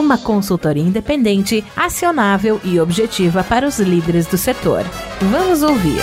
Uma 0.00 0.16
consultoria 0.16 0.82
independente, 0.82 1.62
acionável 1.76 2.58
e 2.64 2.80
objetiva 2.80 3.44
para 3.44 3.66
os 3.66 3.78
líderes 3.78 4.26
do 4.26 4.38
setor. 4.38 4.82
Vamos 5.30 5.62
ouvir. 5.62 6.00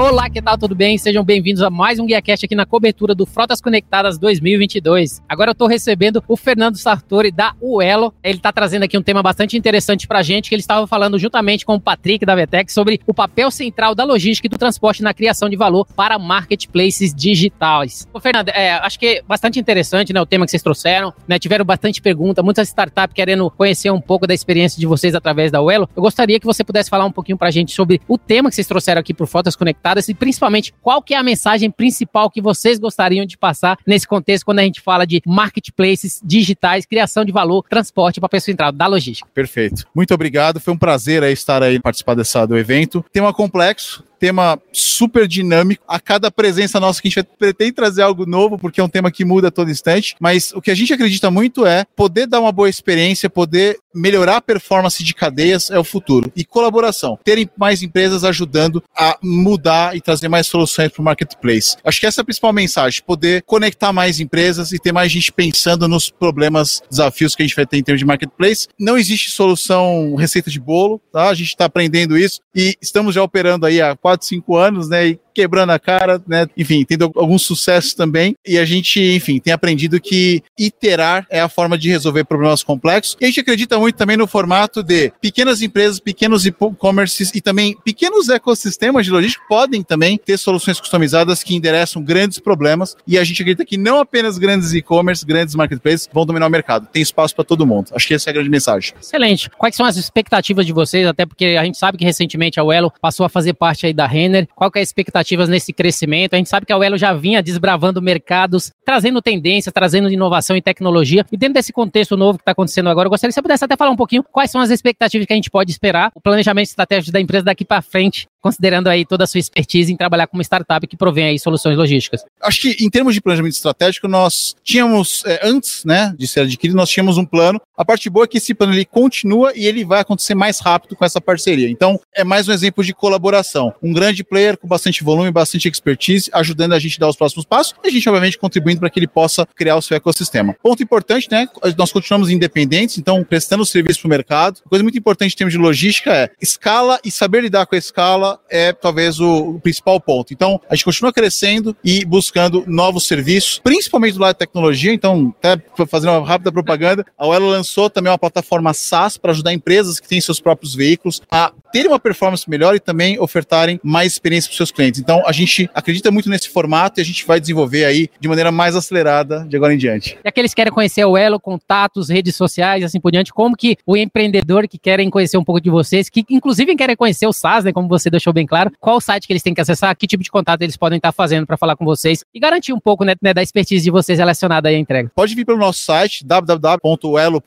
Olá, 0.00 0.30
que 0.30 0.40
tal? 0.40 0.56
Tudo 0.56 0.76
bem? 0.76 0.96
Sejam 0.96 1.24
bem-vindos 1.24 1.60
a 1.60 1.68
mais 1.68 1.98
um 1.98 2.06
GuiaCast 2.06 2.46
aqui 2.46 2.54
na 2.54 2.64
cobertura 2.64 3.16
do 3.16 3.26
Frotas 3.26 3.60
Conectadas 3.60 4.16
2022. 4.16 5.20
Agora 5.28 5.50
eu 5.50 5.52
estou 5.52 5.66
recebendo 5.66 6.22
o 6.28 6.36
Fernando 6.36 6.76
Sartori 6.76 7.32
da 7.32 7.52
Uelo. 7.60 8.14
Ele 8.22 8.36
está 8.36 8.52
trazendo 8.52 8.84
aqui 8.84 8.96
um 8.96 9.02
tema 9.02 9.24
bastante 9.24 9.56
interessante 9.56 10.06
para 10.06 10.20
a 10.20 10.22
gente, 10.22 10.50
que 10.50 10.54
ele 10.54 10.60
estava 10.60 10.86
falando 10.86 11.18
juntamente 11.18 11.66
com 11.66 11.74
o 11.74 11.80
Patrick 11.80 12.24
da 12.24 12.36
Vetec 12.36 12.72
sobre 12.72 13.00
o 13.08 13.12
papel 13.12 13.50
central 13.50 13.92
da 13.92 14.04
logística 14.04 14.46
e 14.46 14.48
do 14.48 14.56
transporte 14.56 15.02
na 15.02 15.12
criação 15.12 15.48
de 15.48 15.56
valor 15.56 15.84
para 15.96 16.16
marketplaces 16.16 17.12
digitais. 17.12 18.06
Ô, 18.14 18.20
Fernando, 18.20 18.50
é, 18.50 18.74
acho 18.74 19.00
que 19.00 19.06
é 19.06 19.22
bastante 19.26 19.58
interessante 19.58 20.12
né, 20.12 20.20
o 20.20 20.26
tema 20.26 20.44
que 20.44 20.52
vocês 20.52 20.62
trouxeram. 20.62 21.12
Né, 21.26 21.40
tiveram 21.40 21.64
bastante 21.64 22.00
pergunta, 22.00 22.40
muitas 22.40 22.68
startups 22.68 23.12
querendo 23.12 23.50
conhecer 23.50 23.90
um 23.90 24.00
pouco 24.00 24.28
da 24.28 24.32
experiência 24.32 24.78
de 24.78 24.86
vocês 24.86 25.12
através 25.16 25.50
da 25.50 25.60
Uelo. 25.60 25.90
Eu 25.96 26.02
gostaria 26.04 26.38
que 26.38 26.46
você 26.46 26.62
pudesse 26.62 26.88
falar 26.88 27.04
um 27.04 27.10
pouquinho 27.10 27.36
para 27.36 27.48
a 27.48 27.50
gente 27.50 27.74
sobre 27.74 28.00
o 28.06 28.16
tema 28.16 28.48
que 28.48 28.54
vocês 28.54 28.68
trouxeram 28.68 29.00
aqui 29.00 29.12
para 29.12 29.24
o 29.24 29.26
Frotas 29.26 29.56
Conectadas 29.56 29.87
e 30.08 30.14
principalmente 30.14 30.74
qual 30.82 31.00
que 31.00 31.14
é 31.14 31.16
a 31.16 31.22
mensagem 31.22 31.70
principal 31.70 32.30
que 32.30 32.40
vocês 32.40 32.78
gostariam 32.78 33.24
de 33.24 33.36
passar 33.36 33.78
nesse 33.86 34.06
contexto 34.06 34.44
quando 34.44 34.58
a 34.58 34.62
gente 34.62 34.80
fala 34.80 35.06
de 35.06 35.22
marketplaces 35.26 36.20
digitais, 36.22 36.84
criação 36.84 37.24
de 37.24 37.32
valor, 37.32 37.64
transporte 37.68 38.20
para 38.20 38.28
pessoa 38.28 38.46
central 38.46 38.72
da 38.72 38.86
logística. 38.86 39.28
Perfeito. 39.34 39.86
Muito 39.94 40.14
obrigado. 40.14 40.60
Foi 40.60 40.72
um 40.72 40.78
prazer 40.78 41.22
estar 41.24 41.62
aí 41.62 41.80
participar 41.80 42.14
dessa 42.14 42.46
do 42.46 42.56
evento. 42.56 43.04
Tema 43.12 43.32
complexo, 43.32 44.04
tema 44.18 44.60
super 44.72 45.26
dinâmico. 45.26 45.84
A 45.86 46.00
cada 46.00 46.30
presença 46.30 46.80
nossa 46.80 47.00
que 47.00 47.08
a 47.08 47.10
gente 47.10 47.28
pretende 47.38 47.72
trazer 47.72 48.02
algo 48.02 48.26
novo, 48.26 48.58
porque 48.58 48.80
é 48.80 48.84
um 48.84 48.88
tema 48.88 49.10
que 49.10 49.24
muda 49.24 49.48
a 49.48 49.50
todo 49.50 49.70
instante. 49.70 50.14
Mas 50.20 50.52
o 50.52 50.60
que 50.60 50.70
a 50.70 50.74
gente 50.74 50.92
acredita 50.92 51.30
muito 51.30 51.64
é 51.64 51.84
poder 51.96 52.26
dar 52.26 52.40
uma 52.40 52.52
boa 52.52 52.68
experiência, 52.68 53.30
poder 53.30 53.78
melhorar 53.94 54.36
a 54.36 54.40
performance 54.40 55.02
de 55.02 55.14
cadeias 55.14 55.70
é 55.70 55.78
o 55.78 55.84
futuro. 55.84 56.30
E 56.36 56.44
colaboração. 56.44 57.18
Terem 57.24 57.48
mais 57.56 57.82
empresas 57.82 58.24
ajudando 58.24 58.82
a 58.96 59.18
mudar 59.22 59.96
e 59.96 60.00
trazer 60.00 60.28
mais 60.28 60.46
soluções 60.46 60.90
para 60.90 61.00
o 61.00 61.04
marketplace. 61.04 61.76
Acho 61.84 62.00
que 62.00 62.06
essa 62.06 62.20
é 62.20 62.22
a 62.22 62.24
principal 62.24 62.52
mensagem: 62.52 63.02
poder 63.04 63.42
conectar 63.42 63.92
mais 63.92 64.20
empresas 64.20 64.72
e 64.72 64.78
ter 64.78 64.92
mais 64.92 65.10
gente 65.10 65.32
pensando 65.32 65.88
nos 65.88 66.10
problemas, 66.10 66.82
desafios 66.90 67.34
que 67.34 67.42
a 67.42 67.46
gente 67.46 67.56
vai 67.56 67.66
ter 67.66 67.78
em 67.78 67.82
termos 67.82 68.00
de 68.00 68.06
marketplace. 68.06 68.68
Não 68.78 68.96
existe 68.96 69.30
solução 69.30 70.14
receita 70.14 70.50
de 70.50 70.60
bolo, 70.60 71.00
tá? 71.12 71.28
A 71.28 71.34
gente 71.34 71.48
está 71.48 71.64
aprendendo 71.64 72.16
isso 72.16 72.40
e 72.54 72.76
estamos 72.80 73.14
já 73.14 73.22
operando 73.22 73.66
aí 73.66 73.80
há 73.80 73.96
4, 74.08 74.26
5 74.26 74.56
anos, 74.56 74.88
né? 74.88 75.08
E 75.08 75.20
quebrando 75.38 75.70
a 75.70 75.78
cara, 75.78 76.20
né? 76.26 76.48
Enfim, 76.56 76.84
tendo 76.84 77.12
algum 77.14 77.38
sucesso 77.38 77.96
também. 77.96 78.34
E 78.44 78.58
a 78.58 78.64
gente, 78.64 79.00
enfim, 79.00 79.38
tem 79.38 79.52
aprendido 79.52 80.00
que 80.00 80.42
iterar 80.58 81.24
é 81.30 81.40
a 81.40 81.48
forma 81.48 81.78
de 81.78 81.88
resolver 81.88 82.24
problemas 82.24 82.64
complexos. 82.64 83.16
E 83.20 83.24
a 83.24 83.28
gente 83.28 83.38
acredita 83.38 83.78
muito 83.78 83.94
também 83.94 84.16
no 84.16 84.26
formato 84.26 84.82
de 84.82 85.12
pequenas 85.20 85.62
empresas, 85.62 86.00
pequenos 86.00 86.44
e-commerces 86.44 87.30
e 87.32 87.40
também 87.40 87.76
pequenos 87.84 88.28
ecossistemas 88.28 89.06
de 89.06 89.12
logística 89.12 89.44
podem 89.48 89.80
também 89.80 90.18
ter 90.18 90.36
soluções 90.38 90.80
customizadas 90.80 91.44
que 91.44 91.54
endereçam 91.54 92.02
grandes 92.02 92.40
problemas. 92.40 92.96
E 93.06 93.16
a 93.16 93.22
gente 93.22 93.40
acredita 93.40 93.64
que 93.64 93.76
não 93.76 94.00
apenas 94.00 94.38
grandes 94.38 94.74
e-commerce, 94.74 95.24
grandes 95.24 95.54
marketplaces 95.54 96.08
vão 96.12 96.26
dominar 96.26 96.48
o 96.48 96.50
mercado. 96.50 96.88
Tem 96.92 97.00
espaço 97.00 97.32
para 97.32 97.44
todo 97.44 97.64
mundo. 97.64 97.92
Acho 97.94 98.08
que 98.08 98.14
essa 98.14 98.28
é 98.28 98.32
a 98.32 98.34
grande 98.34 98.50
mensagem. 98.50 98.92
Excelente. 99.00 99.48
Quais 99.50 99.76
são 99.76 99.86
as 99.86 99.96
expectativas 99.96 100.66
de 100.66 100.72
vocês? 100.72 101.06
Até 101.06 101.24
porque 101.24 101.56
a 101.60 101.64
gente 101.64 101.78
sabe 101.78 101.96
que 101.96 102.04
recentemente 102.04 102.58
a 102.58 102.64
Uelo 102.64 102.92
passou 103.00 103.24
a 103.24 103.28
fazer 103.28 103.54
parte 103.54 103.86
aí 103.86 103.94
da 103.94 104.06
Renner. 104.06 104.48
Qual 104.56 104.68
é 104.74 104.80
a 104.80 104.82
expectativa 104.82 105.27
expectativas 105.28 105.48
nesse 105.48 105.72
crescimento. 105.72 106.34
A 106.34 106.36
gente 106.36 106.48
sabe 106.48 106.64
que 106.64 106.72
a 106.72 106.78
Uelo 106.78 106.96
já 106.96 107.12
vinha 107.12 107.42
desbravando 107.42 108.00
mercados, 108.00 108.72
trazendo 108.84 109.20
tendência, 109.20 109.70
trazendo 109.70 110.10
inovação 110.10 110.56
e 110.56 110.62
tecnologia. 110.62 111.24
E 111.30 111.36
dentro 111.36 111.54
desse 111.54 111.72
contexto 111.72 112.16
novo 112.16 112.38
que 112.38 112.42
está 112.42 112.52
acontecendo 112.52 112.88
agora, 112.88 113.06
eu 113.06 113.10
gostaria 113.10 113.30
que 113.30 113.34
você 113.34 113.42
pudesse 113.42 113.64
até 113.64 113.76
falar 113.76 113.90
um 113.90 113.96
pouquinho 113.96 114.22
quais 114.22 114.50
são 114.50 114.60
as 114.60 114.70
expectativas 114.70 115.26
que 115.26 115.32
a 115.32 115.36
gente 115.36 115.50
pode 115.50 115.70
esperar, 115.70 116.10
o 116.14 116.20
planejamento 116.20 116.68
estratégico 116.68 117.12
da 117.12 117.20
empresa 117.20 117.44
daqui 117.44 117.64
para 117.64 117.82
frente 117.82 118.26
considerando 118.40 118.88
aí 118.88 119.04
toda 119.04 119.24
a 119.24 119.26
sua 119.26 119.38
expertise 119.38 119.92
em 119.92 119.96
trabalhar 119.96 120.26
com 120.26 120.36
uma 120.36 120.42
startup 120.42 120.86
que 120.86 120.96
provém 120.96 121.24
aí 121.24 121.38
soluções 121.38 121.76
logísticas? 121.76 122.24
Acho 122.42 122.60
que 122.60 122.84
em 122.84 122.90
termos 122.90 123.14
de 123.14 123.20
planejamento 123.20 123.54
estratégico, 123.54 124.08
nós 124.08 124.54
tínhamos, 124.62 125.22
é, 125.26 125.40
antes 125.42 125.84
né, 125.84 126.14
de 126.16 126.26
ser 126.26 126.40
adquirido, 126.40 126.76
nós 126.76 126.90
tínhamos 126.90 127.18
um 127.18 127.24
plano. 127.24 127.60
A 127.76 127.84
parte 127.84 128.08
boa 128.10 128.24
é 128.24 128.28
que 128.28 128.38
esse 128.38 128.54
plano 128.54 128.72
ele 128.72 128.84
continua 128.84 129.52
e 129.54 129.66
ele 129.66 129.84
vai 129.84 130.00
acontecer 130.00 130.34
mais 130.34 130.58
rápido 130.60 130.96
com 130.96 131.04
essa 131.04 131.20
parceria. 131.20 131.68
Então, 131.68 132.00
é 132.14 132.24
mais 132.24 132.48
um 132.48 132.52
exemplo 132.52 132.82
de 132.82 132.92
colaboração. 132.92 133.72
Um 133.82 133.92
grande 133.92 134.24
player 134.24 134.56
com 134.56 134.66
bastante 134.66 135.04
volume, 135.04 135.30
bastante 135.30 135.68
expertise, 135.68 136.30
ajudando 136.32 136.72
a 136.72 136.78
gente 136.78 136.96
a 136.96 137.00
dar 137.00 137.08
os 137.08 137.16
próximos 137.16 137.44
passos 137.44 137.74
e 137.84 137.88
a 137.88 137.90
gente, 137.90 138.08
obviamente, 138.08 138.38
contribuindo 138.38 138.80
para 138.80 138.90
que 138.90 138.98
ele 138.98 139.06
possa 139.06 139.46
criar 139.54 139.76
o 139.76 139.82
seu 139.82 139.96
ecossistema. 139.96 140.54
Ponto 140.62 140.82
importante, 140.82 141.28
né? 141.30 141.48
Nós 141.76 141.92
continuamos 141.92 142.30
independentes, 142.30 142.98
então, 142.98 143.22
prestando 143.24 143.64
serviço 143.64 144.00
para 144.00 144.06
o 144.06 144.10
mercado. 144.10 144.60
Coisa 144.68 144.82
muito 144.82 144.98
importante 144.98 145.34
em 145.34 145.36
termos 145.36 145.52
de 145.52 145.58
logística 145.58 146.12
é 146.12 146.30
escala 146.40 146.98
e 147.04 147.10
saber 147.10 147.42
lidar 147.42 147.66
com 147.66 147.74
a 147.74 147.78
escala 147.78 148.37
é 148.50 148.72
talvez 148.72 149.20
o, 149.20 149.56
o, 149.56 149.60
principal 149.60 150.00
ponto. 150.00 150.32
Então, 150.32 150.60
a 150.68 150.74
gente 150.74 150.84
continua 150.84 151.12
crescendo 151.12 151.76
e 151.84 152.04
buscando 152.04 152.64
novos 152.66 153.06
serviços, 153.06 153.60
principalmente 153.62 154.14
do 154.14 154.20
lado 154.20 154.34
de 154.34 154.38
tecnologia. 154.38 154.92
Então, 154.92 155.34
até 155.42 155.60
fazendo 155.86 156.12
uma 156.12 156.26
rápida 156.26 156.50
propaganda, 156.50 157.04
a 157.16 157.26
Uelo 157.26 157.48
lançou 157.48 157.90
também 157.90 158.10
uma 158.10 158.18
plataforma 158.18 158.72
SaaS 158.72 159.16
para 159.16 159.32
ajudar 159.32 159.52
empresas 159.52 160.00
que 160.00 160.08
têm 160.08 160.20
seus 160.20 160.40
próprios 160.40 160.74
veículos 160.74 161.20
a 161.30 161.52
terem 161.72 161.88
uma 161.88 161.98
performance 161.98 162.48
melhor 162.48 162.74
e 162.74 162.80
também 162.80 163.20
ofertarem 163.20 163.78
mais 163.82 164.12
experiência 164.12 164.48
para 164.48 164.52
os 164.52 164.56
seus 164.56 164.70
clientes. 164.70 165.00
Então, 165.00 165.22
a 165.26 165.32
gente 165.32 165.68
acredita 165.74 166.10
muito 166.10 166.30
nesse 166.30 166.48
formato 166.48 166.98
e 166.98 167.02
a 167.02 167.04
gente 167.04 167.26
vai 167.26 167.38
desenvolver 167.40 167.84
aí 167.84 168.08
de 168.18 168.28
maneira 168.28 168.50
mais 168.50 168.74
acelerada 168.74 169.44
de 169.48 169.56
agora 169.56 169.74
em 169.74 169.78
diante. 169.78 170.18
E 170.24 170.28
aqueles 170.28 170.52
que 170.52 170.56
querem 170.56 170.72
conhecer 170.72 171.04
o 171.04 171.16
Elo, 171.16 171.38
contatos, 171.38 172.08
redes 172.08 172.36
sociais, 172.36 172.82
assim 172.82 173.00
por 173.00 173.12
diante, 173.12 173.32
como 173.32 173.56
que 173.56 173.76
o 173.86 173.96
empreendedor 173.96 174.66
que 174.66 174.78
querem 174.78 175.10
conhecer 175.10 175.36
um 175.36 175.44
pouco 175.44 175.60
de 175.60 175.70
vocês, 175.70 176.08
que 176.08 176.24
inclusive 176.30 176.74
querem 176.74 176.96
conhecer 176.96 177.26
o 177.26 177.32
SaaS, 177.32 177.64
né, 177.64 177.72
como 177.72 177.88
você 177.88 178.10
deixou 178.18 178.32
bem 178.32 178.46
claro, 178.46 178.70
qual 178.78 179.00
site 179.00 179.26
que 179.26 179.32
eles 179.32 179.42
têm 179.42 179.54
que 179.54 179.60
acessar, 179.60 179.96
que 179.96 180.06
tipo 180.06 180.22
de 180.22 180.30
contato 180.30 180.62
eles 180.62 180.76
podem 180.76 180.98
estar 180.98 181.12
fazendo 181.12 181.46
para 181.46 181.56
falar 181.56 181.76
com 181.76 181.84
vocês 181.84 182.24
e 182.34 182.40
garantir 182.40 182.72
um 182.72 182.80
pouco 182.80 183.04
né, 183.04 183.14
né, 183.22 183.32
da 183.32 183.42
expertise 183.42 183.82
de 183.84 183.90
vocês 183.90 184.18
relacionada 184.18 184.68
à 184.68 184.72
entrega. 184.72 185.10
Pode 185.14 185.34
vir 185.34 185.44
pelo 185.44 185.58
nosso 185.58 185.80
site 185.80 186.24
www.elo.com.br 186.24 187.44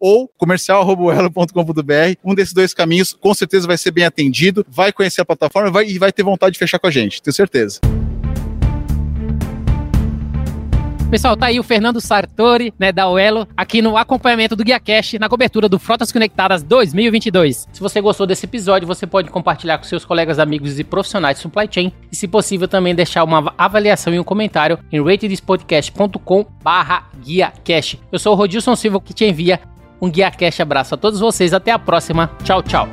ou 0.00 0.28
comercial.elo.com.br. 0.36 2.18
Um 2.24 2.34
desses 2.34 2.54
dois 2.54 2.72
caminhos 2.72 3.12
com 3.12 3.34
certeza 3.34 3.66
vai 3.66 3.76
ser 3.76 3.90
bem 3.90 4.04
atendido, 4.04 4.64
vai 4.68 4.92
conhecer 4.92 5.20
a 5.20 5.24
plataforma 5.24 5.70
vai, 5.70 5.86
e 5.86 5.98
vai 5.98 6.12
ter 6.12 6.22
vontade 6.22 6.52
de 6.52 6.58
fechar 6.58 6.78
com 6.78 6.86
a 6.86 6.90
gente, 6.90 7.22
tenho 7.22 7.34
certeza. 7.34 7.80
Pessoal, 11.14 11.36
tá 11.36 11.46
aí 11.46 11.60
o 11.60 11.62
Fernando 11.62 12.00
Sartori, 12.00 12.74
né, 12.76 12.90
da 12.90 13.08
Uelo, 13.08 13.46
aqui 13.56 13.80
no 13.80 13.96
acompanhamento 13.96 14.56
do 14.56 14.64
Guia 14.64 14.80
Cash, 14.80 15.12
na 15.12 15.28
cobertura 15.28 15.68
do 15.68 15.78
Frotas 15.78 16.10
Conectadas 16.10 16.60
2022. 16.64 17.68
Se 17.72 17.80
você 17.80 18.00
gostou 18.00 18.26
desse 18.26 18.46
episódio, 18.46 18.84
você 18.84 19.06
pode 19.06 19.30
compartilhar 19.30 19.78
com 19.78 19.84
seus 19.84 20.04
colegas, 20.04 20.40
amigos 20.40 20.76
e 20.80 20.82
profissionais 20.82 21.36
de 21.36 21.42
supply 21.44 21.68
chain 21.70 21.92
e, 22.10 22.16
se 22.16 22.26
possível, 22.26 22.66
também 22.66 22.96
deixar 22.96 23.22
uma 23.22 23.54
avaliação 23.56 24.12
e 24.12 24.18
um 24.18 24.24
comentário 24.24 24.76
em 24.90 25.00
ratedspodcast.com 25.00 26.46
barra 26.60 27.08
Guia 27.24 27.52
Cash. 27.64 27.96
Eu 28.10 28.18
sou 28.18 28.32
o 28.32 28.36
Rodilson 28.36 28.74
Silva, 28.74 29.00
que 29.00 29.14
te 29.14 29.24
envia 29.24 29.60
um 30.02 30.10
Guia 30.10 30.32
Cash 30.32 30.58
abraço 30.58 30.96
a 30.96 30.98
todos 30.98 31.20
vocês. 31.20 31.54
Até 31.54 31.70
a 31.70 31.78
próxima. 31.78 32.28
Tchau, 32.42 32.60
tchau. 32.60 32.88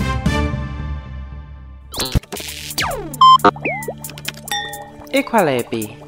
Equalab 5.12 6.01